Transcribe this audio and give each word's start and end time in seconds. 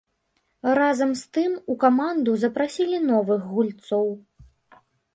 Разам 0.79 1.11
з 1.21 1.27
тым 1.39 1.51
у 1.75 1.77
каманду 1.85 2.31
запрасілі 2.47 3.05
новых 3.13 3.41
гульцоў. 3.55 4.07